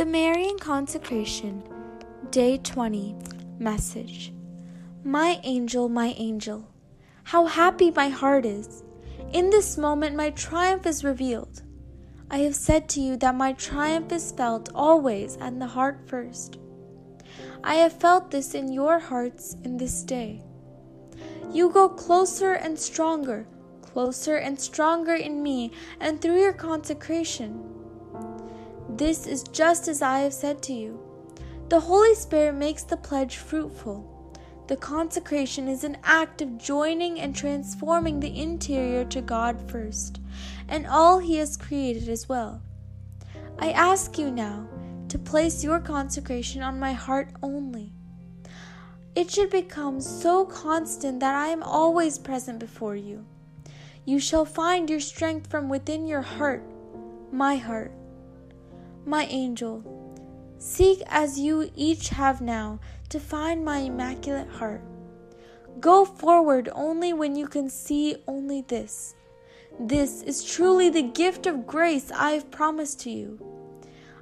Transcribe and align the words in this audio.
The 0.00 0.06
Marian 0.06 0.58
Consecration, 0.58 1.62
Day 2.30 2.56
20, 2.56 3.16
Message. 3.58 4.32
My 5.04 5.38
angel, 5.42 5.90
my 5.90 6.14
angel, 6.16 6.66
how 7.24 7.44
happy 7.44 7.90
my 7.90 8.08
heart 8.08 8.46
is! 8.46 8.82
In 9.34 9.50
this 9.50 9.76
moment, 9.76 10.16
my 10.16 10.30
triumph 10.30 10.86
is 10.86 11.04
revealed. 11.04 11.60
I 12.30 12.38
have 12.38 12.54
said 12.54 12.88
to 12.88 13.00
you 13.02 13.18
that 13.18 13.34
my 13.34 13.52
triumph 13.52 14.10
is 14.10 14.32
felt 14.32 14.70
always 14.74 15.36
and 15.36 15.60
the 15.60 15.66
heart 15.66 16.00
first. 16.06 16.56
I 17.62 17.74
have 17.74 17.92
felt 17.92 18.30
this 18.30 18.54
in 18.54 18.72
your 18.72 19.00
hearts 19.00 19.54
in 19.64 19.76
this 19.76 20.02
day. 20.02 20.42
You 21.52 21.68
go 21.68 21.90
closer 21.90 22.54
and 22.54 22.78
stronger, 22.78 23.46
closer 23.82 24.36
and 24.36 24.58
stronger 24.58 25.12
in 25.12 25.42
me 25.42 25.72
and 26.00 26.22
through 26.22 26.40
your 26.40 26.54
consecration. 26.54 27.69
This 29.00 29.26
is 29.26 29.44
just 29.44 29.88
as 29.88 30.02
I 30.02 30.18
have 30.18 30.34
said 30.34 30.60
to 30.64 30.74
you. 30.74 31.00
The 31.70 31.80
Holy 31.80 32.14
Spirit 32.14 32.52
makes 32.52 32.82
the 32.82 32.98
pledge 32.98 33.38
fruitful. 33.38 34.04
The 34.66 34.76
consecration 34.76 35.68
is 35.68 35.84
an 35.84 35.96
act 36.04 36.42
of 36.42 36.58
joining 36.58 37.18
and 37.18 37.34
transforming 37.34 38.20
the 38.20 38.38
interior 38.38 39.06
to 39.06 39.22
God 39.22 39.58
first, 39.70 40.20
and 40.68 40.86
all 40.86 41.18
He 41.18 41.36
has 41.36 41.56
created 41.56 42.10
as 42.10 42.28
well. 42.28 42.60
I 43.58 43.70
ask 43.70 44.18
you 44.18 44.30
now 44.30 44.68
to 45.08 45.18
place 45.18 45.64
your 45.64 45.80
consecration 45.80 46.60
on 46.60 46.78
my 46.78 46.92
heart 46.92 47.30
only. 47.42 47.94
It 49.14 49.30
should 49.30 49.48
become 49.48 50.02
so 50.02 50.44
constant 50.44 51.20
that 51.20 51.34
I 51.34 51.46
am 51.46 51.62
always 51.62 52.18
present 52.18 52.58
before 52.58 52.96
you. 52.96 53.24
You 54.04 54.20
shall 54.20 54.44
find 54.44 54.90
your 54.90 55.00
strength 55.00 55.50
from 55.50 55.70
within 55.70 56.06
your 56.06 56.20
heart, 56.20 56.62
my 57.32 57.56
heart. 57.56 57.92
My 59.04 59.24
angel, 59.24 59.82
seek 60.58 61.02
as 61.06 61.38
you 61.38 61.70
each 61.74 62.10
have 62.10 62.40
now 62.40 62.80
to 63.08 63.18
find 63.18 63.64
my 63.64 63.78
immaculate 63.78 64.48
heart. 64.48 64.82
Go 65.80 66.04
forward 66.04 66.68
only 66.72 67.12
when 67.12 67.34
you 67.34 67.48
can 67.48 67.70
see 67.70 68.16
only 68.26 68.62
this. 68.62 69.14
This 69.78 70.22
is 70.22 70.44
truly 70.44 70.90
the 70.90 71.02
gift 71.02 71.46
of 71.46 71.66
grace 71.66 72.10
I 72.10 72.32
have 72.32 72.50
promised 72.50 73.00
to 73.00 73.10
you. 73.10 73.40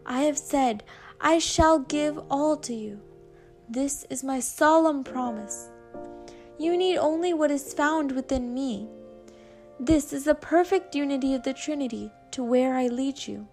I 0.07 0.23
have 0.23 0.39
said, 0.39 0.85
I 1.21 1.39
shall 1.39 1.81
give 1.81 2.19
all 2.31 2.57
to 2.59 2.75
you. 2.75 3.01
This 3.69 4.07
is 4.09 4.23
my 4.23 4.39
solemn 4.41 5.03
promise. 5.03 5.69
You 6.59 6.77
need 6.77 6.99
only 6.99 7.35
what 7.35 7.51
is 7.51 7.75
found 7.75 8.13
within 8.13 8.55
me. 8.55 8.89
This 9.81 10.13
is 10.13 10.25
the 10.25 10.35
perfect 10.35 10.95
unity 10.95 11.35
of 11.35 11.43
the 11.43 11.53
Trinity 11.53 12.11
to 12.31 12.45
where 12.45 12.75
I 12.75 12.87
lead 12.87 13.27
you. 13.27 13.49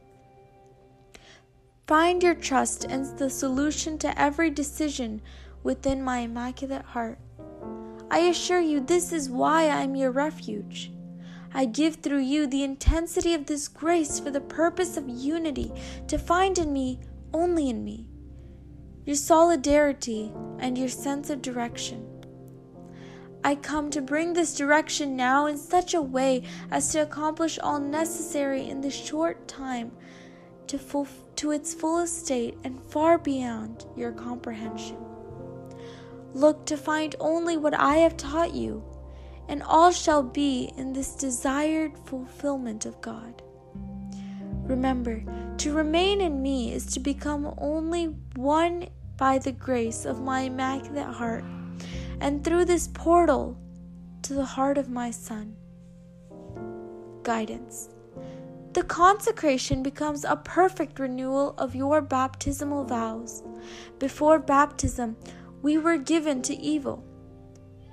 Find 1.87 2.23
your 2.23 2.33
trust 2.33 2.85
and 2.85 3.05
the 3.19 3.29
solution 3.29 3.99
to 3.99 4.19
every 4.19 4.49
decision 4.49 5.21
within 5.61 6.01
my 6.01 6.19
immaculate 6.19 6.83
heart. 6.83 7.19
I 8.09 8.19
assure 8.19 8.59
you, 8.59 8.79
this 8.79 9.11
is 9.11 9.29
why 9.29 9.63
I 9.63 9.83
am 9.83 9.95
your 9.95 10.09
refuge. 10.09 10.91
I 11.53 11.65
give 11.65 11.97
through 11.97 12.21
you 12.21 12.47
the 12.47 12.63
intensity 12.63 13.35
of 13.35 13.45
this 13.45 13.67
grace 13.67 14.19
for 14.19 14.31
the 14.31 14.41
purpose 14.41 14.97
of 14.97 15.07
unity 15.07 15.71
to 16.07 16.17
find 16.17 16.57
in 16.57 16.73
me, 16.73 17.01
only 17.33 17.69
in 17.69 17.83
me, 17.83 18.09
your 19.05 19.15
solidarity 19.15 20.33
and 20.57 20.77
your 20.79 20.89
sense 20.89 21.29
of 21.29 21.43
direction. 21.43 22.03
I 23.43 23.53
come 23.53 23.91
to 23.91 24.01
bring 24.01 24.33
this 24.33 24.55
direction 24.55 25.15
now 25.15 25.45
in 25.45 25.57
such 25.57 25.93
a 25.93 26.01
way 26.01 26.43
as 26.71 26.89
to 26.93 27.03
accomplish 27.03 27.59
all 27.59 27.79
necessary 27.79 28.67
in 28.67 28.81
the 28.81 28.89
short 28.89 29.47
time 29.47 29.91
to, 30.65 30.79
full, 30.79 31.07
to 31.37 31.51
its 31.51 31.73
fullest 31.73 32.25
state 32.25 32.57
and 32.63 32.81
far 32.81 33.17
beyond 33.17 33.85
your 33.95 34.11
comprehension. 34.11 34.97
Look 36.33 36.65
to 36.65 36.77
find 36.77 37.15
only 37.19 37.57
what 37.57 37.73
I 37.73 37.97
have 37.97 38.17
taught 38.17 38.53
you 38.53 38.83
and 39.47 39.61
all 39.63 39.91
shall 39.91 40.23
be 40.23 40.71
in 40.77 40.93
this 40.93 41.15
desired 41.15 41.93
fulfillment 42.05 42.85
of 42.85 42.99
God. 43.01 43.41
Remember, 44.63 45.23
to 45.57 45.73
remain 45.73 46.21
in 46.21 46.41
me 46.41 46.73
is 46.73 46.85
to 46.87 46.99
become 46.99 47.53
only 47.57 48.05
one 48.35 48.87
by 49.17 49.37
the 49.37 49.51
grace 49.51 50.05
of 50.05 50.21
my 50.21 50.41
Immaculate 50.41 51.05
Heart, 51.05 51.45
and 52.19 52.43
through 52.43 52.65
this 52.65 52.87
portal 52.87 53.57
to 54.23 54.33
the 54.33 54.45
heart 54.45 54.77
of 54.77 54.89
my 54.89 55.11
Son. 55.11 55.55
Guidance. 57.23 57.89
The 58.75 58.83
consecration 58.83 59.81
becomes 59.81 60.23
a 60.23 60.35
perfect 60.35 60.99
renewal 60.99 61.55
of 61.57 61.75
your 61.75 62.01
baptismal 62.01 62.85
vows. 62.85 63.41
Before 63.97 64.37
baptism, 64.37 65.17
we 65.61 65.77
were 65.77 65.97
given 65.97 66.41
to 66.43 66.55
evil 66.55 67.03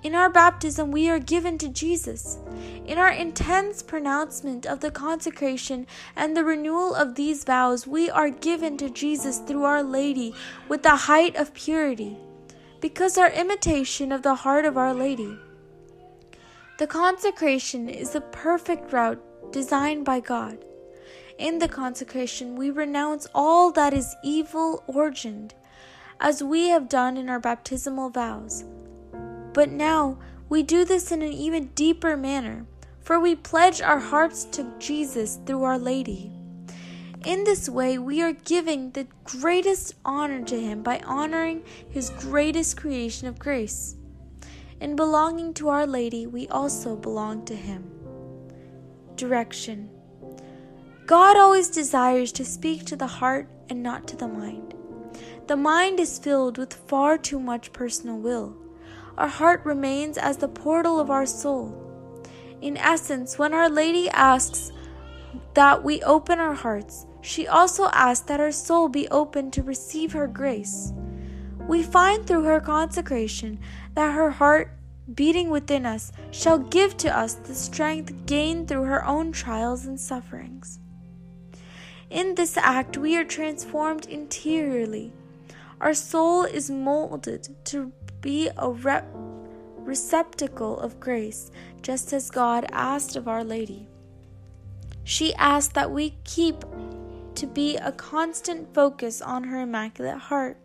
in 0.02 0.16
our 0.16 0.28
baptism, 0.28 0.90
we 0.90 1.08
are 1.08 1.20
given 1.20 1.58
to 1.58 1.68
Jesus. 1.68 2.38
In 2.86 2.98
our 2.98 3.10
intense 3.10 3.84
pronouncement 3.84 4.66
of 4.66 4.80
the 4.80 4.90
consecration 4.90 5.86
and 6.16 6.36
the 6.36 6.44
renewal 6.44 6.92
of 6.92 7.14
these 7.14 7.44
vows, 7.44 7.86
we 7.86 8.10
are 8.10 8.28
given 8.28 8.76
to 8.78 8.90
Jesus 8.90 9.38
through 9.38 9.62
Our 9.62 9.84
Lady 9.84 10.34
with 10.68 10.82
the 10.82 10.96
height 10.96 11.36
of 11.36 11.54
purity, 11.54 12.16
because 12.80 13.16
our 13.16 13.30
imitation 13.30 14.10
of 14.10 14.22
the 14.22 14.34
heart 14.34 14.64
of 14.64 14.76
Our 14.76 14.92
Lady. 14.92 15.38
The 16.78 16.88
consecration 16.88 17.88
is 17.88 18.10
the 18.10 18.22
perfect 18.22 18.92
route 18.92 19.22
designed 19.52 20.04
by 20.04 20.18
God. 20.18 20.64
In 21.38 21.58
the 21.58 21.68
consecration, 21.68 22.56
we 22.56 22.70
renounce 22.70 23.26
all 23.34 23.72
that 23.72 23.94
is 23.94 24.14
evil 24.22 24.84
origined, 24.94 25.54
as 26.20 26.42
we 26.42 26.68
have 26.68 26.88
done 26.88 27.16
in 27.16 27.28
our 27.28 27.40
baptismal 27.40 28.10
vows. 28.10 28.64
But 29.52 29.70
now 29.70 30.18
we 30.48 30.62
do 30.62 30.84
this 30.84 31.10
in 31.10 31.22
an 31.22 31.32
even 31.32 31.70
deeper 31.74 32.16
manner, 32.16 32.66
for 33.00 33.18
we 33.18 33.34
pledge 33.34 33.80
our 33.80 33.98
hearts 33.98 34.44
to 34.44 34.72
Jesus 34.78 35.38
through 35.46 35.64
Our 35.64 35.78
Lady. 35.78 36.30
In 37.24 37.44
this 37.44 37.68
way, 37.68 37.98
we 37.98 38.20
are 38.20 38.32
giving 38.32 38.90
the 38.90 39.06
greatest 39.24 39.94
honor 40.04 40.42
to 40.44 40.60
Him 40.60 40.82
by 40.82 41.00
honoring 41.04 41.62
His 41.88 42.10
greatest 42.10 42.76
creation 42.76 43.28
of 43.28 43.38
grace. 43.38 43.96
In 44.80 44.96
belonging 44.96 45.54
to 45.54 45.68
Our 45.68 45.86
Lady, 45.86 46.26
we 46.26 46.48
also 46.48 46.96
belong 46.96 47.44
to 47.46 47.54
Him. 47.54 47.90
Direction 49.16 49.88
God 51.12 51.36
always 51.36 51.68
desires 51.68 52.32
to 52.32 52.42
speak 52.42 52.86
to 52.86 52.96
the 52.96 53.06
heart 53.06 53.46
and 53.68 53.82
not 53.82 54.08
to 54.08 54.16
the 54.16 54.26
mind. 54.26 54.72
The 55.46 55.58
mind 55.58 56.00
is 56.00 56.18
filled 56.18 56.56
with 56.56 56.72
far 56.72 57.18
too 57.18 57.38
much 57.38 57.74
personal 57.74 58.16
will 58.16 58.56
our 59.18 59.28
heart 59.28 59.60
remains 59.66 60.16
as 60.16 60.38
the 60.38 60.48
portal 60.48 60.98
of 60.98 61.10
our 61.10 61.26
soul. 61.26 61.76
In 62.62 62.78
essence, 62.78 63.38
when 63.38 63.52
Our 63.52 63.68
Lady 63.68 64.08
asks 64.08 64.72
that 65.52 65.84
we 65.84 66.02
open 66.02 66.38
our 66.38 66.54
hearts, 66.54 67.04
she 67.20 67.46
also 67.46 67.90
asks 67.92 68.24
that 68.28 68.40
our 68.40 68.50
soul 68.50 68.88
be 68.88 69.06
open 69.08 69.50
to 69.50 69.62
receive 69.62 70.14
her 70.14 70.26
grace. 70.26 70.94
We 71.68 71.82
find 71.82 72.26
through 72.26 72.44
her 72.44 72.58
consecration 72.58 73.60
that 73.96 74.14
her 74.14 74.30
heart, 74.30 74.78
beating 75.14 75.50
within 75.50 75.84
us, 75.84 76.10
shall 76.30 76.58
give 76.58 76.96
to 76.96 77.14
us 77.14 77.34
the 77.34 77.54
strength 77.54 78.24
gained 78.24 78.66
through 78.66 78.84
her 78.84 79.04
own 79.04 79.30
trials 79.30 79.84
and 79.84 80.00
sufferings. 80.00 80.78
In 82.12 82.34
this 82.34 82.58
act, 82.58 82.98
we 82.98 83.16
are 83.16 83.24
transformed 83.24 84.04
interiorly. 84.04 85.14
Our 85.80 85.94
soul 85.94 86.44
is 86.44 86.70
molded 86.70 87.48
to 87.64 87.90
be 88.20 88.50
a 88.58 88.70
re- 88.70 89.02
receptacle 89.78 90.78
of 90.78 91.00
grace, 91.00 91.50
just 91.80 92.12
as 92.12 92.30
God 92.30 92.66
asked 92.70 93.16
of 93.16 93.28
Our 93.28 93.42
Lady. 93.42 93.88
She 95.04 95.32
asked 95.36 95.72
that 95.72 95.90
we 95.90 96.14
keep 96.24 96.66
to 97.34 97.46
be 97.46 97.78
a 97.78 97.92
constant 97.92 98.74
focus 98.74 99.22
on 99.22 99.44
her 99.44 99.62
Immaculate 99.62 100.18
Heart. 100.18 100.58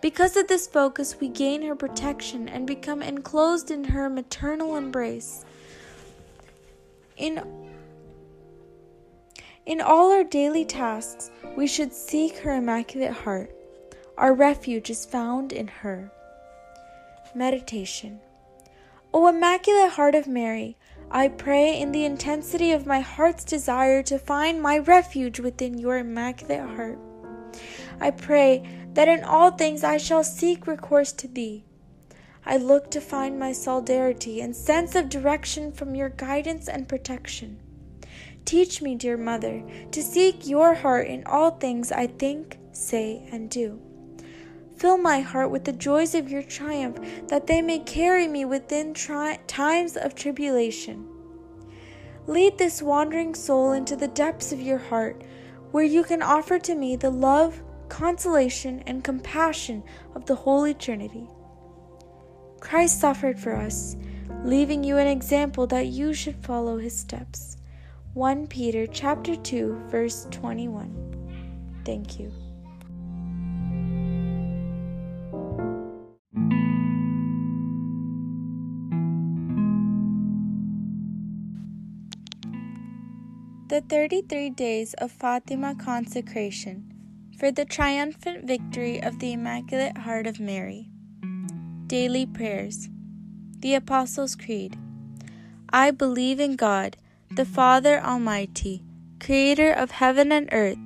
Because 0.00 0.38
of 0.38 0.48
this 0.48 0.66
focus, 0.66 1.20
we 1.20 1.28
gain 1.28 1.60
her 1.66 1.76
protection 1.76 2.48
and 2.48 2.66
become 2.66 3.02
enclosed 3.02 3.70
in 3.70 3.84
her 3.84 4.08
maternal 4.08 4.76
embrace. 4.76 5.44
In, 7.18 7.65
in 9.66 9.80
all 9.80 10.12
our 10.12 10.22
daily 10.22 10.64
tasks, 10.64 11.30
we 11.56 11.66
should 11.66 11.92
seek 11.92 12.38
her 12.38 12.54
Immaculate 12.54 13.10
Heart. 13.10 13.50
Our 14.16 14.32
refuge 14.32 14.90
is 14.90 15.04
found 15.04 15.52
in 15.52 15.66
her. 15.66 16.12
Meditation. 17.34 18.20
O 19.12 19.26
Immaculate 19.26 19.90
Heart 19.90 20.14
of 20.14 20.28
Mary, 20.28 20.76
I 21.10 21.28
pray 21.28 21.80
in 21.80 21.90
the 21.90 22.04
intensity 22.04 22.70
of 22.70 22.86
my 22.86 23.00
heart's 23.00 23.44
desire 23.44 24.02
to 24.04 24.18
find 24.18 24.62
my 24.62 24.78
refuge 24.78 25.40
within 25.40 25.78
your 25.78 25.98
Immaculate 25.98 26.60
Heart. 26.60 26.98
I 28.00 28.12
pray 28.12 28.88
that 28.94 29.08
in 29.08 29.24
all 29.24 29.50
things 29.50 29.82
I 29.82 29.96
shall 29.96 30.22
seek 30.22 30.66
recourse 30.66 31.12
to 31.12 31.28
thee. 31.28 31.64
I 32.44 32.56
look 32.56 32.90
to 32.92 33.00
find 33.00 33.38
my 33.38 33.50
solidarity 33.50 34.40
and 34.40 34.54
sense 34.54 34.94
of 34.94 35.08
direction 35.08 35.72
from 35.72 35.96
your 35.96 36.10
guidance 36.10 36.68
and 36.68 36.88
protection. 36.88 37.58
Teach 38.46 38.80
me, 38.80 38.94
dear 38.94 39.16
Mother, 39.16 39.60
to 39.90 40.00
seek 40.00 40.46
your 40.46 40.72
heart 40.72 41.08
in 41.08 41.24
all 41.24 41.50
things 41.50 41.90
I 41.90 42.06
think, 42.06 42.58
say, 42.70 43.28
and 43.32 43.50
do. 43.50 43.80
Fill 44.76 44.98
my 44.98 45.20
heart 45.20 45.50
with 45.50 45.64
the 45.64 45.72
joys 45.72 46.14
of 46.14 46.30
your 46.30 46.44
triumph, 46.44 47.00
that 47.26 47.48
they 47.48 47.60
may 47.60 47.80
carry 47.80 48.28
me 48.28 48.44
within 48.44 48.94
tri- 48.94 49.40
times 49.48 49.96
of 49.96 50.14
tribulation. 50.14 51.08
Lead 52.28 52.56
this 52.56 52.80
wandering 52.80 53.34
soul 53.34 53.72
into 53.72 53.96
the 53.96 54.06
depths 54.06 54.52
of 54.52 54.60
your 54.60 54.78
heart, 54.78 55.24
where 55.72 55.84
you 55.84 56.04
can 56.04 56.22
offer 56.22 56.56
to 56.60 56.76
me 56.76 56.94
the 56.94 57.10
love, 57.10 57.60
consolation, 57.88 58.80
and 58.86 59.02
compassion 59.02 59.82
of 60.14 60.24
the 60.26 60.36
Holy 60.36 60.72
Trinity. 60.72 61.26
Christ 62.60 63.00
suffered 63.00 63.40
for 63.40 63.56
us, 63.56 63.96
leaving 64.44 64.84
you 64.84 64.98
an 64.98 65.08
example 65.08 65.66
that 65.66 65.86
you 65.86 66.14
should 66.14 66.44
follow 66.44 66.78
his 66.78 66.96
steps. 66.96 67.56
1 68.16 68.46
Peter 68.46 68.86
chapter 68.86 69.36
2 69.36 69.78
verse 69.90 70.26
21. 70.30 70.88
Thank 71.84 72.18
you. 72.18 72.32
The 83.68 83.82
33 83.82 84.48
Days 84.48 84.94
of 84.94 85.12
Fatima 85.12 85.74
Consecration 85.74 86.90
for 87.38 87.52
the 87.52 87.66
triumphant 87.66 88.46
victory 88.46 88.98
of 89.02 89.18
the 89.18 89.34
Immaculate 89.34 89.98
Heart 89.98 90.26
of 90.26 90.40
Mary. 90.40 90.88
Daily 91.86 92.24
Prayers. 92.24 92.88
The 93.58 93.74
Apostles' 93.74 94.36
Creed. 94.36 94.78
I 95.68 95.90
believe 95.90 96.40
in 96.40 96.56
God, 96.56 96.96
the 97.30 97.44
Father 97.44 98.00
Almighty, 98.00 98.82
Creator 99.20 99.72
of 99.72 99.90
heaven 99.90 100.32
and 100.32 100.48
earth, 100.52 100.78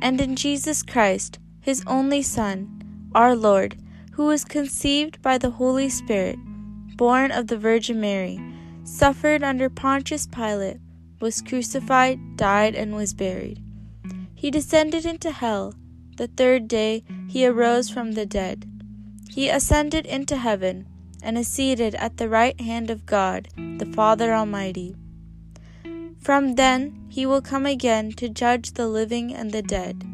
and 0.00 0.20
in 0.20 0.36
Jesus 0.36 0.82
Christ, 0.82 1.38
His 1.60 1.82
only 1.86 2.22
Son, 2.22 3.10
our 3.14 3.34
Lord, 3.34 3.76
who 4.12 4.26
was 4.26 4.44
conceived 4.44 5.22
by 5.22 5.38
the 5.38 5.50
Holy 5.50 5.88
Spirit, 5.88 6.38
born 6.96 7.30
of 7.30 7.46
the 7.46 7.56
Virgin 7.56 8.00
Mary, 8.00 8.40
suffered 8.84 9.42
under 9.42 9.68
Pontius 9.68 10.26
Pilate 10.26 10.78
was 11.20 11.42
crucified, 11.42 12.36
died, 12.36 12.74
and 12.74 12.94
was 12.94 13.14
buried. 13.14 13.62
He 14.34 14.50
descended 14.50 15.04
into 15.04 15.30
hell. 15.30 15.74
The 16.16 16.28
third 16.28 16.68
day 16.68 17.04
he 17.28 17.46
arose 17.46 17.90
from 17.90 18.12
the 18.12 18.26
dead. 18.26 18.66
He 19.30 19.48
ascended 19.48 20.06
into 20.06 20.36
heaven 20.36 20.86
and 21.22 21.36
is 21.36 21.48
seated 21.48 21.94
at 21.96 22.16
the 22.16 22.28
right 22.28 22.60
hand 22.60 22.90
of 22.90 23.06
God, 23.06 23.48
the 23.56 23.90
Father 23.94 24.32
Almighty. 24.34 24.96
From 26.28 26.56
then 26.56 27.06
he 27.08 27.24
will 27.24 27.40
come 27.40 27.64
again 27.64 28.12
to 28.20 28.28
judge 28.28 28.72
the 28.72 28.86
living 28.86 29.34
and 29.34 29.50
the 29.50 29.62
dead. 29.62 30.04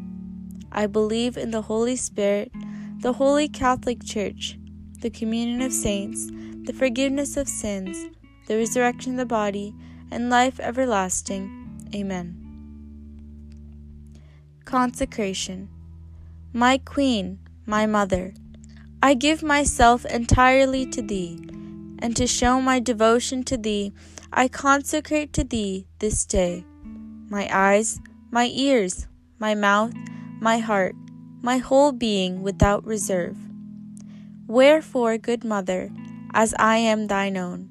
I 0.70 0.86
believe 0.86 1.36
in 1.36 1.50
the 1.50 1.62
Holy 1.62 1.96
Spirit, 1.96 2.52
the 3.00 3.14
Holy 3.14 3.48
Catholic 3.48 4.04
Church, 4.04 4.56
the 5.00 5.10
communion 5.10 5.60
of 5.60 5.72
saints, 5.72 6.30
the 6.66 6.72
forgiveness 6.72 7.36
of 7.36 7.48
sins, 7.48 7.96
the 8.46 8.56
resurrection 8.56 9.14
of 9.14 9.18
the 9.18 9.26
body, 9.26 9.74
and 10.12 10.30
life 10.30 10.60
everlasting. 10.60 11.50
Amen. 11.92 12.36
Consecration. 14.64 15.68
My 16.52 16.78
Queen, 16.78 17.40
my 17.66 17.86
Mother, 17.86 18.34
I 19.02 19.14
give 19.14 19.42
myself 19.42 20.04
entirely 20.04 20.86
to 20.86 21.02
Thee, 21.02 21.40
and 21.98 22.16
to 22.16 22.28
show 22.28 22.60
my 22.60 22.78
devotion 22.78 23.42
to 23.46 23.56
Thee, 23.56 23.92
I 24.36 24.48
consecrate 24.48 25.32
to 25.34 25.44
Thee 25.44 25.86
this 26.00 26.26
day 26.26 26.64
my 27.30 27.48
eyes, 27.52 28.00
my 28.32 28.50
ears, 28.52 29.06
my 29.38 29.54
mouth, 29.54 29.94
my 30.40 30.58
heart, 30.58 30.96
my 31.40 31.58
whole 31.58 31.92
being 31.92 32.42
without 32.42 32.84
reserve. 32.84 33.38
Wherefore, 34.48 35.18
good 35.18 35.44
Mother, 35.44 35.90
as 36.34 36.52
I 36.58 36.78
am 36.78 37.06
Thine 37.06 37.36
own, 37.36 37.70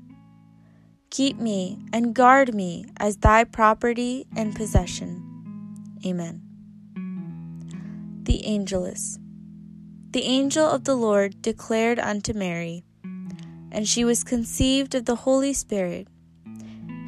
Keep 1.10 1.38
me 1.38 1.80
and 1.92 2.16
guard 2.16 2.56
me 2.56 2.86
as 2.96 3.18
thy 3.18 3.44
property 3.44 4.26
and 4.34 4.56
possession. 4.56 5.22
Amen. 6.06 6.42
The 8.24 8.46
Angelus. 8.46 9.20
The 10.12 10.24
angel 10.24 10.66
of 10.66 10.86
the 10.86 10.96
Lord 10.96 11.42
declared 11.42 12.00
unto 12.00 12.32
Mary, 12.32 12.86
and 13.70 13.86
she 13.86 14.06
was 14.06 14.24
conceived 14.24 14.96
of 14.96 15.04
the 15.06 15.18
Holy 15.18 15.52
Spirit. 15.52 16.08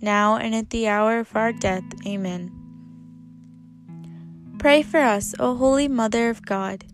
now 0.00 0.36
and 0.36 0.54
at 0.54 0.70
the 0.70 0.88
hour 0.88 1.18
of 1.18 1.34
our 1.34 1.52
death. 1.52 1.84
Amen. 2.06 2.50
Pray 4.58 4.82
for 4.82 5.00
us, 5.00 5.34
O 5.38 5.56
Holy 5.56 5.88
Mother 5.88 6.28
of 6.28 6.44
God, 6.44 6.84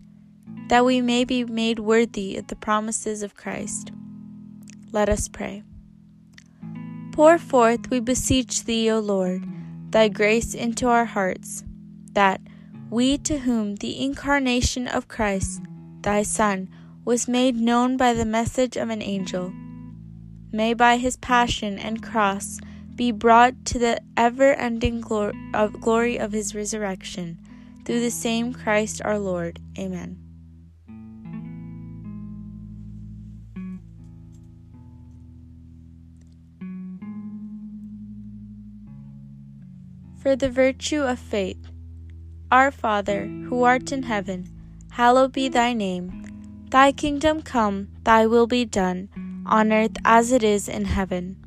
that 0.69 0.85
we 0.85 1.01
may 1.01 1.23
be 1.23 1.43
made 1.43 1.79
worthy 1.79 2.37
of 2.37 2.47
the 2.47 2.55
promises 2.55 3.23
of 3.23 3.35
Christ. 3.35 3.91
Let 4.91 5.09
us 5.09 5.27
pray. 5.27 5.63
Pour 7.11 7.37
forth, 7.37 7.89
we 7.89 7.99
beseech 7.99 8.63
thee, 8.63 8.89
O 8.89 8.99
Lord, 8.99 9.43
thy 9.91 10.07
grace 10.07 10.53
into 10.53 10.87
our 10.87 11.05
hearts, 11.05 11.63
that 12.13 12.39
we 12.89 13.17
to 13.19 13.39
whom 13.39 13.75
the 13.75 14.01
incarnation 14.01 14.87
of 14.87 15.07
Christ, 15.07 15.61
thy 16.01 16.23
Son, 16.23 16.69
was 17.03 17.27
made 17.27 17.55
known 17.55 17.97
by 17.97 18.13
the 18.13 18.25
message 18.25 18.77
of 18.77 18.89
an 18.89 19.01
angel, 19.01 19.51
may 20.51 20.73
by 20.73 20.97
his 20.97 21.17
passion 21.17 21.77
and 21.77 22.01
cross 22.01 22.59
be 22.97 23.11
brought 23.11 23.63
to 23.65 23.79
the 23.79 24.01
ever 24.17 24.53
ending 24.53 24.99
glory 24.99 26.19
of 26.19 26.31
his 26.31 26.53
resurrection, 26.53 27.39
through 27.85 28.01
the 28.01 28.11
same 28.11 28.53
Christ 28.53 29.01
our 29.05 29.17
Lord. 29.17 29.59
Amen. 29.79 30.27
for 40.27 40.35
the 40.35 40.49
virtue 40.49 41.03
of 41.03 41.17
faith. 41.17 41.71
Our 42.51 42.69
Father, 42.69 43.27
who 43.47 43.63
art 43.63 43.93
in 43.93 44.03
heaven, 44.03 44.51
hallowed 44.91 45.31
be 45.31 45.47
thy 45.47 45.71
name. 45.71 46.67
Thy 46.69 46.91
kingdom 46.91 47.41
come, 47.41 47.87
thy 48.03 48.27
will 48.27 48.45
be 48.45 48.65
done, 48.65 49.07
on 49.45 49.71
earth 49.71 49.95
as 50.03 50.33
it 50.33 50.43
is 50.43 50.67
in 50.67 50.83
heaven. 50.83 51.46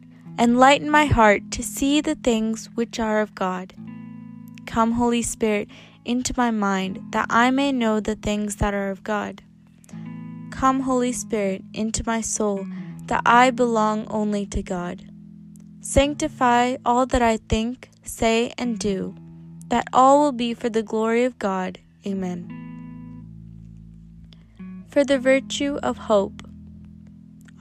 enlighten 0.41 0.89
my 0.89 1.05
heart 1.05 1.51
to 1.51 1.61
see 1.61 2.01
the 2.01 2.15
things 2.15 2.67
which 2.73 2.99
are 2.99 3.21
of 3.21 3.35
God. 3.35 3.75
Come, 4.65 4.93
Holy 4.93 5.21
Spirit, 5.21 5.69
into 6.03 6.33
my 6.35 6.49
mind, 6.49 6.99
that 7.11 7.27
I 7.29 7.51
may 7.51 7.71
know 7.71 7.99
the 7.99 8.15
things 8.15 8.55
that 8.55 8.73
are 8.73 8.89
of 8.89 9.03
God. 9.03 9.43
Come, 10.49 10.79
Holy 10.79 11.11
Spirit, 11.11 11.63
into 11.75 12.01
my 12.07 12.21
soul, 12.21 12.65
that 13.05 13.21
I 13.23 13.51
belong 13.51 14.07
only 14.09 14.47
to 14.47 14.63
God. 14.63 15.05
Sanctify 15.79 16.77
all 16.83 17.05
that 17.05 17.21
I 17.21 17.37
think, 17.37 17.91
say, 18.01 18.51
and 18.57 18.79
do, 18.79 19.13
that 19.67 19.87
all 19.93 20.21
will 20.21 20.31
be 20.31 20.55
for 20.55 20.69
the 20.69 20.81
glory 20.81 21.23
of 21.23 21.37
God. 21.37 21.77
Amen. 22.03 22.49
For 24.87 25.03
the 25.03 25.19
virtue 25.19 25.77
of 25.83 25.97
hope. 26.09 26.41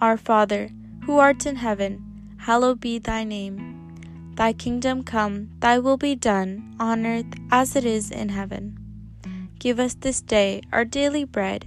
Our 0.01 0.17
Father, 0.17 0.71
who 1.05 1.19
art 1.19 1.45
in 1.45 1.57
heaven, 1.57 2.10
hallowed 2.51 2.81
be 2.81 2.99
thy 2.99 3.23
name. 3.23 4.35
Thy 4.35 4.53
kingdom 4.53 5.05
come, 5.05 5.51
thy 5.61 5.79
will 5.79 5.97
be 5.97 6.17
done, 6.17 6.75
on 6.81 7.07
earth 7.07 7.33
as 7.53 7.77
it 7.77 7.85
is 7.85 8.11
in 8.11 8.31
heaven. 8.31 8.77
Give 9.61 9.79
us 9.79 9.95
this 9.95 10.21
day 10.21 10.61
our 10.73 10.85
daily 10.85 11.23
bread, 11.23 11.67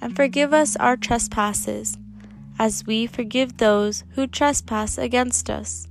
and 0.00 0.14
forgive 0.14 0.54
us 0.54 0.76
our 0.76 0.96
trespasses, 0.96 1.98
as 2.60 2.86
we 2.86 3.08
forgive 3.08 3.56
those 3.56 4.04
who 4.10 4.28
trespass 4.28 4.98
against 4.98 5.50
us. 5.50 5.88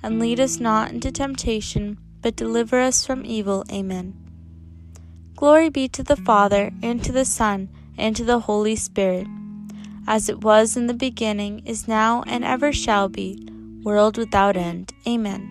And 0.00 0.20
lead 0.20 0.38
us 0.38 0.60
not 0.60 0.92
into 0.92 1.10
temptation, 1.10 1.98
but 2.20 2.36
deliver 2.36 2.78
us 2.78 3.04
from 3.04 3.26
evil. 3.26 3.64
Amen. 3.68 4.14
Glory 5.34 5.70
be 5.70 5.88
to 5.88 6.04
the 6.04 6.14
Father, 6.14 6.70
and 6.84 7.02
to 7.02 7.10
the 7.10 7.24
Son, 7.24 7.68
and 7.98 8.14
to 8.14 8.22
the 8.22 8.38
Holy 8.38 8.76
Spirit, 8.76 9.26
as 10.06 10.28
it 10.28 10.44
was 10.44 10.76
in 10.76 10.86
the 10.86 10.94
beginning, 10.94 11.66
is 11.66 11.88
now, 11.88 12.22
and 12.28 12.44
ever 12.44 12.72
shall 12.72 13.08
be, 13.08 13.48
world 13.82 14.16
without 14.16 14.56
end. 14.56 14.92
Amen. 15.06 15.48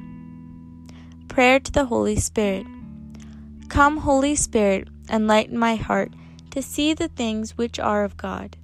Prayer 1.27 1.59
to 1.59 1.71
the 1.71 1.85
Holy 1.85 2.15
Spirit. 2.15 2.65
Come, 3.69 3.97
Holy 3.97 4.35
Spirit, 4.35 4.87
enlighten 5.09 5.57
my 5.57 5.75
heart 5.75 6.11
to 6.51 6.61
see 6.61 6.93
the 6.93 7.07
things 7.07 7.57
which 7.57 7.79
are 7.79 8.03
of 8.03 8.17
God. 8.17 8.57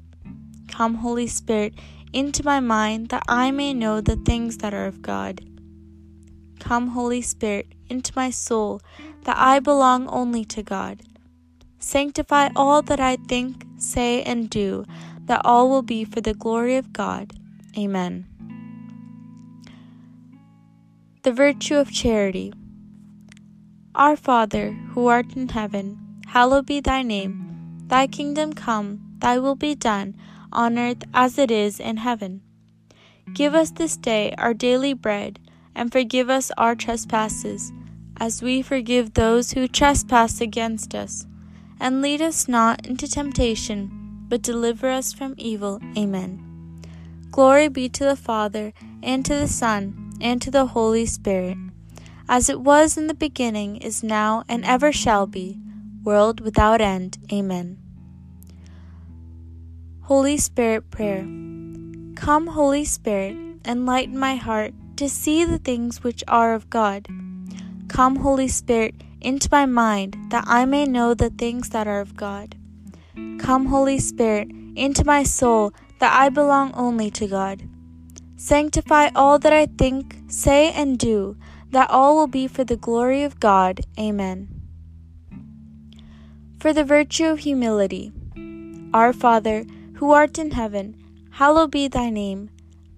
Come, 0.67 0.95
Holy 0.95 1.27
Spirit, 1.27 1.74
into 2.13 2.43
my 2.43 2.59
mind 2.59 3.09
that 3.09 3.24
I 3.27 3.51
may 3.51 3.74
know 3.74 4.01
the 4.01 4.17
things 4.17 4.57
that 4.57 4.74
are 4.74 4.86
of 4.86 5.01
God. 5.01 5.41
Come, 6.59 6.88
Holy 6.88 7.21
Spirit, 7.21 7.67
into 7.89 8.12
my 8.15 8.29
soul 8.29 8.81
that 9.24 9.38
I 9.38 9.59
belong 9.59 10.07
only 10.07 10.43
to 10.45 10.63
God. 10.63 11.01
Sanctify 11.79 12.50
all 12.55 12.81
that 12.81 13.00
I 13.00 13.15
think, 13.15 13.65
say, 13.77 14.24
and 14.24 14.50
do, 14.50 14.86
that 15.25 15.41
all 15.45 15.69
will 15.69 15.83
be 15.83 16.03
for 16.03 16.21
the 16.21 16.33
glory 16.33 16.75
of 16.75 16.91
God. 16.91 17.33
Amen. 17.77 18.25
The 21.27 21.34
virtue 21.34 21.75
of 21.75 21.91
charity. 21.91 22.53
Our 23.93 24.15
Father, 24.15 24.72
who 24.91 25.07
art 25.07 25.36
in 25.36 25.50
heaven, 25.50 26.22
hallowed 26.27 26.65
be 26.65 26.79
thy 26.79 27.01
name. 27.01 27.84
Thy 27.88 28.07
kingdom 28.07 28.53
come, 28.53 29.01
thy 29.19 29.38
will 29.38 29.55
be 29.55 29.75
done, 29.75 30.15
on 30.53 30.79
earth 30.79 31.03
as 31.13 31.38
it 31.38 31.51
is 31.51 31.81
in 31.81 31.98
heaven. 31.98 32.43
Give 33.34 33.53
us 33.53 33.72
this 33.72 33.98
day 33.98 34.36
our 34.38 34.53
daily 34.53 34.93
bread, 34.93 35.38
and 35.75 35.91
forgive 35.91 36.29
us 36.29 36.50
our 36.57 36.75
trespasses, 36.75 37.74
as 38.15 38.41
we 38.41 38.62
forgive 38.62 39.13
those 39.13 39.51
who 39.51 39.67
trespass 39.67 40.39
against 40.39 40.96
us. 40.96 41.27
And 41.77 42.01
lead 42.01 42.22
us 42.22 42.48
not 42.48 42.88
into 42.88 43.05
temptation, 43.05 43.91
but 44.29 44.41
deliver 44.41 44.89
us 44.89 45.12
from 45.12 45.36
evil. 45.38 45.81
Amen. 45.98 46.39
Glory 47.31 47.67
be 47.67 47.89
to 47.89 48.05
the 48.05 48.15
Father, 48.15 48.72
and 49.03 49.25
to 49.25 49.36
the 49.36 49.50
Son, 49.50 50.06
and 50.19 50.41
to 50.41 50.51
the 50.51 50.67
Holy 50.67 51.05
Spirit, 51.05 51.57
as 52.29 52.50
it 52.50 52.59
was 52.62 52.97
in 52.97 53.07
the 53.07 53.13
beginning, 53.13 53.77
is 53.77 54.03
now, 54.03 54.43
and 54.50 54.65
ever 54.65 54.91
shall 54.91 55.27
be, 55.27 55.59
world 56.03 56.41
without 56.41 56.81
end. 56.81 57.17
Amen. 57.31 57.77
Holy 60.01 60.38
Spirit 60.38 60.89
Prayer. 60.89 61.24
Come, 62.15 62.47
Holy 62.47 62.86
Spirit, 62.86 63.36
enlighten 63.65 64.17
my 64.17 64.36
heart 64.36 64.74
to 64.97 65.09
see 65.09 65.45
the 65.45 65.59
things 65.59 66.03
which 66.03 66.24
are 66.27 66.53
of 66.53 66.69
God. 66.69 67.07
Come, 67.88 68.17
Holy 68.17 68.47
Spirit, 68.47 68.95
into 69.21 69.50
my 69.51 69.65
mind, 69.65 70.17
that 70.29 70.45
I 70.47 70.65
may 70.65 70.86
know 70.86 71.13
the 71.13 71.29
things 71.29 71.69
that 71.69 71.88
are 71.88 72.00
of 72.00 72.15
God. 72.15 72.55
Come, 73.38 73.67
Holy 73.67 74.00
Spirit, 74.00 74.50
into 74.75 75.03
my 75.05 75.24
soul, 75.24 75.74
that 76.00 76.13
I 76.13 76.29
belong 76.29 76.74
only 76.74 77.12
to 77.12 77.27
God. 77.27 77.67
Sanctify 78.39 79.10
all 79.15 79.39
that 79.39 79.51
I 79.51 79.65
think, 79.65 80.15
say, 80.27 80.72
and 80.72 81.00
do, 81.00 81.38
that 81.72 81.89
all 81.89 82.15
will 82.15 82.27
be 82.27 82.48
for 82.48 82.63
the 82.63 82.77
glory 82.77 83.24
of 83.24 83.39
God. 83.39 83.82
Amen. 84.00 84.48
For 86.60 86.72
the 86.72 86.84
virtue 86.84 87.25
of 87.25 87.39
humility. 87.39 88.13
Our 88.94 89.12
Father, 89.12 89.65
who 89.96 90.12
art 90.12 90.38
in 90.38 90.51
heaven, 90.51 90.96
hallowed 91.32 91.72
be 91.72 91.88
thy 91.88 92.12
name. 92.12 92.51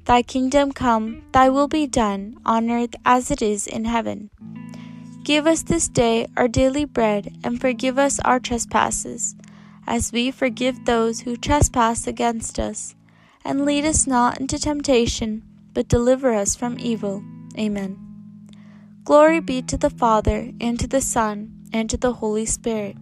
Thy 0.04 0.24
kingdom 0.24 0.74
come, 0.74 1.24
thy 1.32 1.48
will 1.48 1.70
be 1.70 1.88
done, 1.88 2.36
on 2.46 2.70
earth 2.70 2.96
as 3.06 3.32
it 3.32 3.42
is 3.42 3.66
in 3.66 3.86
heaven. 3.86 4.30
Give 5.24 5.48
us 5.48 5.64
this 5.64 5.88
day 5.88 6.28
our 6.36 6.50
daily 6.50 6.84
bread, 6.84 7.34
and 7.46 7.62
forgive 7.62 7.98
us 7.98 8.20
our 8.26 8.42
trespasses, 8.42 9.36
as 9.88 10.12
we 10.12 10.32
forgive 10.32 10.84
those 10.84 11.22
who 11.22 11.38
trespass 11.38 12.08
against 12.08 12.60
us 12.60 12.96
and 13.44 13.66
lead 13.66 13.86
us 13.86 14.06
not 14.06 14.40
into 14.40 14.60
temptation, 14.60 15.44
but 15.74 15.88
deliver 15.88 16.34
us 16.34 16.56
from 16.56 16.80
evil. 16.80 17.24
Amen. 17.58 17.98
Glory 19.04 19.40
be 19.40 19.62
to 19.64 19.78
the 19.78 19.90
Father, 19.90 20.52
and 20.62 20.80
to 20.80 20.88
the 20.88 21.02
Son, 21.02 21.52
and 21.74 21.90
to 21.90 21.98
the 21.98 22.14
Holy 22.14 22.46
Spirit, 22.46 22.96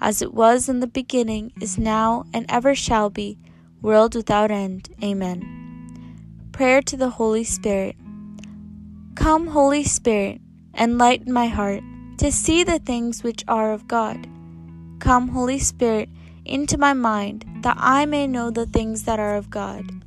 as 0.00 0.22
it 0.22 0.32
was 0.34 0.68
in 0.68 0.80
the 0.80 0.86
beginning, 0.86 1.52
is 1.60 1.78
now, 1.78 2.24
and 2.32 2.46
ever 2.48 2.74
shall 2.74 3.10
be, 3.10 3.38
world 3.82 4.14
without 4.14 4.50
end. 4.50 4.88
Amen. 5.02 6.48
Prayer 6.52 6.82
to 6.82 6.96
the 6.96 7.10
Holy 7.10 7.44
Spirit. 7.44 7.96
Come, 9.14 9.48
Holy 9.48 9.84
Spirit, 9.84 10.40
enlighten 10.74 11.32
my 11.32 11.46
heart 11.46 11.82
to 12.18 12.32
see 12.32 12.64
the 12.64 12.78
things 12.78 13.22
which 13.22 13.44
are 13.48 13.72
of 13.72 13.86
God. 13.88 14.26
Come, 14.98 15.28
Holy 15.28 15.58
Spirit, 15.58 16.08
into 16.50 16.76
my 16.76 16.92
mind, 16.92 17.46
that 17.62 17.76
I 17.78 18.04
may 18.04 18.26
know 18.26 18.50
the 18.50 18.66
things 18.66 19.04
that 19.04 19.20
are 19.20 19.36
of 19.36 19.48
God. 19.48 20.04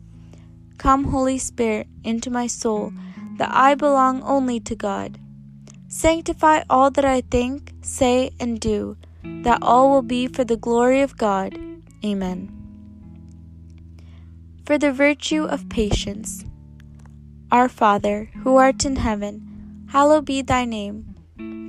Come, 0.77 1.05
Holy 1.05 1.38
Spirit, 1.38 1.88
into 2.03 2.29
my 2.29 2.47
soul, 2.47 2.91
that 3.38 3.50
I 3.51 3.75
belong 3.75 4.21
only 4.23 4.59
to 4.59 4.75
God. 4.75 5.17
Sanctify 5.88 6.63
all 6.69 6.91
that 6.91 7.05
I 7.05 7.21
think, 7.21 7.71
say, 7.81 8.31
and 8.39 8.59
do, 8.59 8.97
that 9.23 9.59
all 9.62 9.89
will 9.89 10.01
be 10.01 10.27
for 10.27 10.43
the 10.43 10.57
glory 10.57 11.01
of 11.01 11.17
God. 11.17 11.57
Amen. 12.03 12.51
For 14.65 14.77
the 14.77 14.91
virtue 14.91 15.45
of 15.45 15.69
patience. 15.69 16.43
Our 17.51 17.69
Father, 17.69 18.31
who 18.43 18.57
art 18.57 18.83
in 18.83 18.97
heaven, 18.97 19.85
hallowed 19.91 20.25
be 20.25 20.41
thy 20.41 20.65
name. 20.65 21.15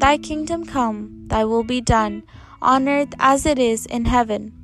Thy 0.01 0.17
kingdom 0.17 0.65
come, 0.65 1.29
thy 1.29 1.45
will 1.45 1.65
be 1.65 1.81
done, 1.81 2.23
on 2.63 2.89
earth 2.89 3.13
as 3.19 3.45
it 3.45 3.59
is 3.59 3.85
in 3.85 4.07
heaven. 4.07 4.64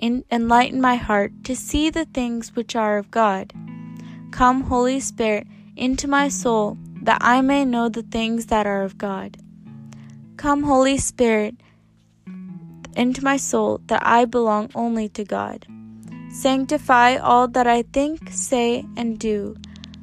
enlighten 0.00 0.80
my 0.80 0.96
heart 0.96 1.32
to 1.44 1.54
see 1.56 1.90
the 1.90 2.04
things 2.06 2.54
which 2.54 2.76
are 2.76 2.98
of 2.98 3.10
God. 3.10 3.52
Come, 4.30 4.62
Holy 4.62 5.00
Spirit, 5.00 5.46
into 5.76 6.08
my 6.08 6.28
soul, 6.28 6.76
that 7.02 7.18
I 7.20 7.40
may 7.40 7.64
know 7.64 7.88
the 7.88 8.02
things 8.02 8.46
that 8.46 8.66
are 8.66 8.82
of 8.82 8.98
God. 8.98 9.36
Come, 10.36 10.64
Holy 10.64 10.98
Spirit, 10.98 11.54
into 12.96 13.22
my 13.22 13.36
soul, 13.36 13.80
that 13.86 14.04
I 14.04 14.24
belong 14.24 14.70
only 14.74 15.08
to 15.10 15.24
God. 15.24 15.66
Sanctify 16.30 17.16
all 17.16 17.46
that 17.48 17.66
I 17.66 17.82
think, 17.82 18.30
say, 18.30 18.84
and 18.96 19.18
do, 19.18 19.56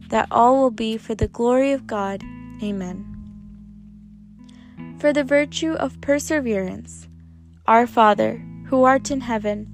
that 0.09 0.27
all 0.31 0.61
will 0.61 0.71
be 0.71 0.97
for 0.97 1.15
the 1.15 1.27
glory 1.27 1.73
of 1.73 1.87
God. 1.87 2.23
Amen. 2.63 3.05
For 4.99 5.11
the 5.11 5.23
virtue 5.23 5.73
of 5.73 5.99
perseverance. 5.99 7.07
Our 7.67 7.87
Father, 7.87 8.41
who 8.67 8.83
art 8.83 9.11
in 9.11 9.21
heaven, 9.21 9.73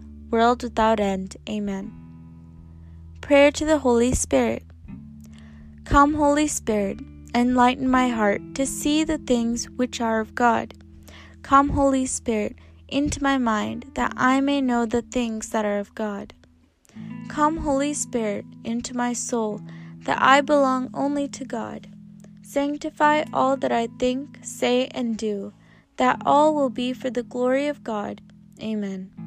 world 0.31 0.63
without 0.63 0.99
end. 0.99 1.37
Amen. 1.49 1.93
Prayer 3.21 3.51
to 3.51 3.65
the 3.65 3.79
Holy 3.79 4.13
Spirit. 4.13 4.63
Come, 5.85 6.15
Holy 6.15 6.47
Spirit, 6.47 6.99
enlighten 7.35 7.87
my 7.87 8.07
heart 8.09 8.41
to 8.55 8.65
see 8.65 9.03
the 9.03 9.17
things 9.17 9.69
which 9.69 10.01
are 10.01 10.19
of 10.19 10.33
God. 10.33 10.73
Come, 11.43 11.69
Holy 11.69 12.05
Spirit, 12.05 12.55
into 12.87 13.21
my 13.21 13.37
mind 13.37 13.85
that 13.95 14.13
I 14.15 14.41
may 14.41 14.61
know 14.61 14.85
the 14.85 15.01
things 15.01 15.49
that 15.49 15.65
are 15.65 15.79
of 15.79 15.93
God. 15.95 16.33
Come, 17.29 17.57
Holy 17.57 17.93
Spirit, 17.93 18.45
into 18.63 18.95
my 18.95 19.13
soul 19.13 19.61
that 20.05 20.21
I 20.21 20.41
belong 20.41 20.89
only 20.93 21.27
to 21.29 21.45
God. 21.45 21.87
Sanctify 22.41 23.23
all 23.31 23.55
that 23.57 23.71
I 23.71 23.87
think, 23.99 24.39
say, 24.41 24.87
and 24.87 25.17
do, 25.17 25.53
that 25.97 26.21
all 26.25 26.53
will 26.53 26.69
be 26.69 26.91
for 26.91 27.09
the 27.09 27.23
glory 27.23 27.67
of 27.67 27.83
God. 27.83 28.21
Amen. 28.61 29.20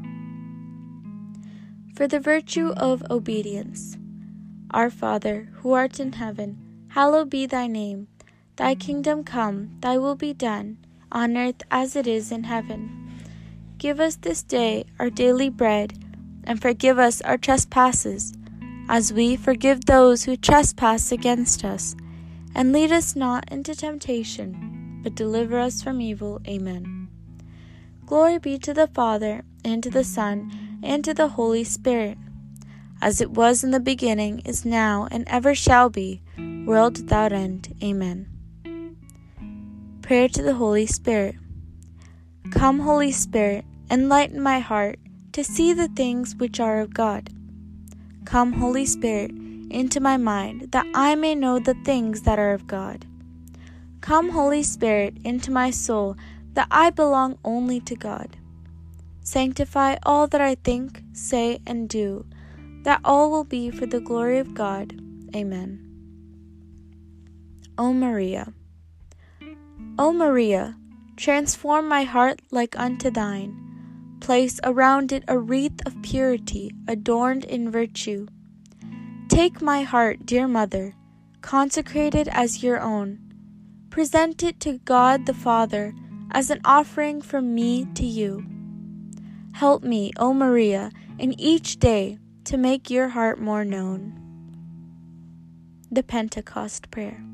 For 1.95 2.09
the 2.09 2.19
virtue 2.19 2.71
of 2.77 3.05
obedience. 3.09 3.97
Our 4.73 4.91
Father, 4.91 5.49
who 5.59 5.75
art 5.75 6.01
in 6.01 6.15
heaven, 6.15 6.89
hallowed 6.89 7.31
be 7.31 7.47
thy 7.47 7.69
name. 7.69 8.09
Thy 8.57 8.75
kingdom 8.75 9.23
come, 9.23 9.77
thy 9.81 9.99
will 9.99 10.17
be 10.17 10.35
done, 10.35 10.79
on 11.13 11.37
earth 11.37 11.63
as 11.71 11.95
it 11.95 12.09
is 12.09 12.33
in 12.33 12.45
heaven. 12.45 13.23
Give 13.79 14.01
us 14.01 14.17
this 14.17 14.43
day 14.43 14.87
our 14.99 15.09
daily 15.09 15.49
bread, 15.49 15.95
and 16.43 16.61
forgive 16.61 16.99
us 16.99 17.21
our 17.21 17.39
trespasses, 17.39 18.35
as 18.89 19.13
we 19.13 19.37
forgive 19.37 19.85
those 19.85 20.25
who 20.25 20.37
trespass 20.37 21.13
against 21.13 21.65
us. 21.65 21.95
And 22.57 22.73
lead 22.73 22.91
us 22.91 23.15
not 23.15 23.51
into 23.53 23.75
temptation, 23.77 25.01
but 25.05 25.15
deliver 25.15 25.61
us 25.61 25.81
from 25.81 26.01
evil. 26.01 26.41
Amen. 26.49 27.09
Glory 28.05 28.39
be 28.39 28.59
to 28.59 28.75
the 28.75 28.89
Father, 28.89 29.43
and 29.65 29.81
to 29.85 29.91
the 29.91 30.05
Son, 30.05 30.64
and 30.85 31.05
to 31.05 31.15
the 31.15 31.29
Holy 31.29 31.65
Spirit, 31.65 32.19
as 33.03 33.21
it 33.21 33.33
was 33.33 33.65
in 33.65 33.73
the 33.73 33.81
beginning, 33.81 34.41
is 34.41 34.65
now, 34.65 35.09
and 35.11 35.25
ever 35.27 35.55
shall 35.55 35.91
be, 35.91 36.23
world 36.65 36.99
without 36.99 37.33
end. 37.33 37.75
Amen. 37.83 38.29
Prayer 40.03 40.29
to 40.29 40.43
the 40.43 40.55
Holy 40.55 40.87
Spirit. 40.87 41.35
Come, 42.53 42.81
Holy 42.81 43.11
Spirit 43.11 43.65
Enlighten 43.91 44.41
my 44.41 44.61
heart 44.61 44.99
to 45.33 45.45
see 45.45 45.75
the 45.75 45.89
things 45.89 46.35
which 46.37 46.59
are 46.59 46.81
of 46.81 46.95
God. 46.95 47.29
Come, 48.25 48.55
Holy 48.55 48.87
Spirit, 48.87 49.31
into 49.71 50.01
my 50.01 50.17
mind 50.17 50.73
that 50.73 50.87
I 50.95 51.15
may 51.17 51.35
know 51.35 51.59
the 51.59 51.75
things 51.85 52.23
that 52.23 52.39
are 52.39 52.55
of 52.55 52.67
God. 52.67 53.05
Come, 54.01 54.31
Holy 54.31 54.63
Spirit, 54.63 55.19
into 55.23 55.51
my 55.51 55.71
soul 55.71 56.17
that 56.55 56.67
I 56.71 56.91
belong 56.91 57.39
only 57.45 57.79
to 57.81 57.95
God. 57.95 58.39
Sanctify 59.25 59.97
all 60.05 60.29
that 60.29 60.41
I 60.41 60.55
think, 60.55 61.03
say, 61.13 61.59
and 61.67 61.89
do, 61.89 62.25
that 62.85 63.01
all 63.05 63.31
will 63.31 63.45
be 63.45 63.71
for 63.71 63.87
the 63.87 64.01
glory 64.01 64.39
of 64.39 64.55
God. 64.55 64.95
Amen. 65.35 65.81
O 67.77 67.93
Maria. 67.93 68.53
O 69.99 70.13
Maria, 70.13 70.77
transform 71.17 71.89
my 71.89 72.05
heart 72.05 72.41
like 72.53 72.79
unto 72.79 73.11
thine 73.11 73.65
Place 74.25 74.59
around 74.65 75.13
it 75.13 75.23
a 75.29 75.39
wreath 75.39 75.85
of 75.85 76.01
purity, 76.01 76.71
adorned 76.89 77.45
in 77.45 77.71
virtue. 77.71 78.27
Take 79.29 79.61
my 79.61 79.83
heart, 79.83 80.25
dear 80.25 80.49
Mother, 80.49 80.95
consecrate 81.43 82.15
it 82.15 82.29
as 82.29 82.63
your 82.63 82.81
own. 82.81 83.19
Present 83.91 84.43
it 84.43 84.61
to 84.61 84.79
God 84.79 85.27
the 85.27 85.35
Father 85.35 85.93
as 86.31 86.49
an 86.49 86.63
offering 86.65 87.21
from 87.21 87.55
me 87.55 87.85
to 87.97 88.07
you. 88.07 88.47
Help 89.55 89.83
me, 89.83 90.13
O 90.19 90.35
Maria, 90.35 90.91
in 91.19 91.39
each 91.41 91.79
day 91.79 92.19
to 92.45 92.57
make 92.57 92.91
your 92.91 93.09
heart 93.09 93.41
more 93.41 93.65
known. 93.65 94.13
The 95.91 96.03
Pentecost 96.03 96.91
Prayer. 96.91 97.25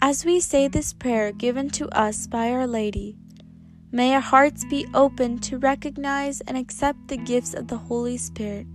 As 0.00 0.24
we 0.24 0.40
say 0.40 0.68
this 0.68 0.92
prayer 0.92 1.32
given 1.32 1.70
to 1.70 1.88
us 1.90 2.26
by 2.26 2.50
Our 2.50 2.66
Lady, 2.66 3.16
May 3.90 4.14
our 4.14 4.20
hearts 4.20 4.66
be 4.66 4.86
open 4.92 5.38
to 5.38 5.56
recognize 5.56 6.42
and 6.42 6.58
accept 6.58 7.08
the 7.08 7.16
gifts 7.16 7.54
of 7.54 7.68
the 7.68 7.78
Holy 7.78 8.18
Spirit, 8.18 8.66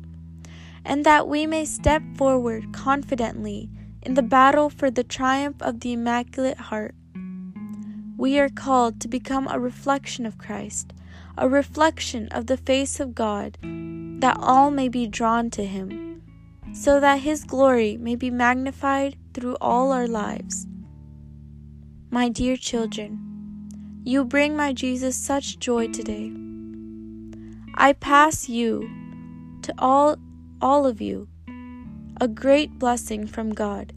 and 0.84 1.06
that 1.06 1.28
we 1.28 1.46
may 1.46 1.66
step 1.66 2.02
forward 2.16 2.74
confidently 2.74 3.70
in 4.02 4.16
the 4.16 4.24
battle 4.24 4.72
for 4.72 4.90
the 4.90 5.04
triumph 5.04 5.62
of 5.62 5.82
the 5.82 5.94
Immaculate 5.94 6.58
Heart. 6.58 6.96
We 8.18 8.40
are 8.40 8.50
called 8.50 9.00
to 9.02 9.08
become 9.08 9.48
a 9.48 9.60
reflection 9.60 10.26
of 10.26 10.40
Christ, 10.40 10.94
a 11.38 11.50
reflection 11.50 12.28
of 12.30 12.48
the 12.48 12.58
face 12.58 13.00
of 13.00 13.16
God, 13.16 13.58
that 14.22 14.38
all 14.40 14.72
may 14.72 14.88
be 14.88 15.08
drawn 15.08 15.50
to 15.52 15.66
Him, 15.66 16.22
so 16.74 17.00
that 17.00 17.22
His 17.22 17.44
glory 17.44 17.98
may 17.98 18.16
be 18.16 18.30
magnified 18.30 19.16
through 19.34 19.58
all 19.60 19.92
our 19.92 20.08
lives. 20.08 20.68
My 22.12 22.30
dear 22.30 22.56
children, 22.58 23.20
you 24.04 24.24
bring 24.26 24.56
my 24.56 24.74
Jesus 24.74 25.16
such 25.16 25.60
joy 25.60 25.88
today. 25.88 26.32
I 27.76 27.94
pass 27.94 28.48
you 28.50 28.88
to 29.64 29.74
all 29.80 30.18
all 30.62 30.86
of 30.86 31.02
you 31.02 31.28
a 32.22 32.28
great 32.28 32.78
blessing 32.80 33.26
from 33.26 33.54
God. 33.54 33.92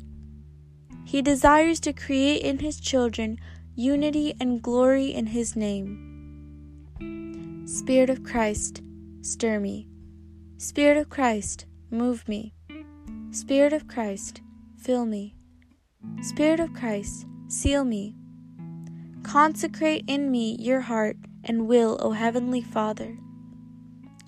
He 1.04 1.22
desires 1.22 1.78
to 1.80 1.92
create 1.92 2.42
in 2.42 2.58
his 2.60 2.80
children 2.80 3.38
unity 3.74 4.34
and 4.40 4.62
glory 4.62 5.14
in 5.14 5.26
his 5.26 5.54
name. 5.54 6.15
Spirit 7.66 8.10
of 8.10 8.22
Christ, 8.22 8.80
stir 9.22 9.58
me. 9.58 9.88
Spirit 10.56 10.96
of 10.96 11.10
Christ, 11.10 11.66
move 11.90 12.28
me. 12.28 12.54
Spirit 13.32 13.72
of 13.72 13.88
Christ, 13.88 14.40
fill 14.78 15.04
me. 15.04 15.34
Spirit 16.22 16.60
of 16.60 16.72
Christ, 16.74 17.26
seal 17.48 17.82
me. 17.84 18.14
Consecrate 19.24 20.04
in 20.06 20.30
me 20.30 20.54
your 20.60 20.82
heart 20.82 21.16
and 21.42 21.66
will, 21.66 21.98
O 22.00 22.12
Heavenly 22.12 22.60
Father. 22.62 23.18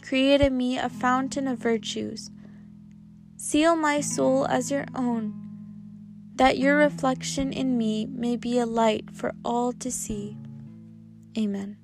Create 0.02 0.40
in 0.40 0.56
me 0.56 0.76
a 0.76 0.88
fountain 0.88 1.46
of 1.46 1.60
virtues. 1.60 2.32
Seal 3.36 3.76
my 3.76 4.00
soul 4.00 4.46
as 4.46 4.72
your 4.72 4.86
own, 4.96 5.32
that 6.34 6.58
your 6.58 6.74
reflection 6.74 7.52
in 7.52 7.78
me 7.78 8.04
may 8.04 8.36
be 8.36 8.58
a 8.58 8.66
light 8.66 9.12
for 9.12 9.32
all 9.44 9.72
to 9.74 9.92
see. 9.92 10.36
Amen. 11.38 11.76